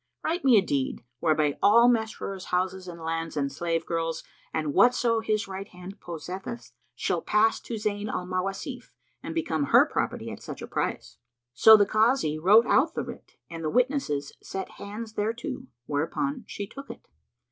Write 0.23 0.43
me 0.43 0.57
a 0.57 0.61
deed, 0.61 1.03
whereby 1.19 1.59
all 1.61 1.87
Masrur's 1.87 2.45
houses 2.45 2.87
and 2.87 3.01
lands 3.03 3.37
and 3.37 3.51
slave 3.51 3.85
girls 3.85 4.23
and 4.51 4.73
whatso 4.73 5.19
his 5.19 5.47
right 5.47 5.67
hand 5.67 5.99
possesseth 5.99 6.71
shall 6.95 7.21
pass 7.21 7.59
to 7.59 7.75
Zayn 7.75 8.09
al 8.11 8.25
Mawasif 8.25 8.93
and 9.21 9.35
become 9.35 9.65
her 9.65 9.85
property 9.85 10.31
at 10.31 10.41
such 10.41 10.59
a 10.63 10.65
price." 10.65 11.17
So 11.53 11.77
the 11.77 11.85
Kazi 11.85 12.39
wrote 12.39 12.65
out 12.65 12.95
the 12.95 13.03
writ 13.03 13.35
and 13.47 13.63
the 13.63 13.69
witnesses 13.69 14.33
set 14.41 14.69
hands 14.81 15.13
thereto; 15.13 15.67
whereupon 15.85 16.45
she 16.47 16.65
took 16.65 16.89
it. 16.89 17.07